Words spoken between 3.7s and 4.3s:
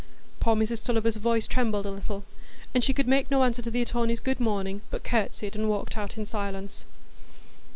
attorney's